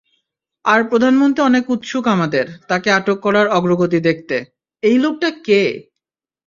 [0.65, 4.45] আর প্রধানমন্ত্রী অনেক উৎসুক আমাদের-- তাকে আটক করার অগ্রগতি দেখতে--
[4.83, 5.61] এই লোকটা কে?